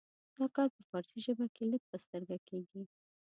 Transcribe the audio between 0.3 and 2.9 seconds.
دا کار په فارسي ژبه کې لږ په سترګه کیږي.